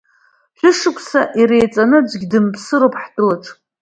[0.57, 3.51] Шәышықәса иреиҵаны аӡәгьы дымԥсыроуп ҳтәылаҿы!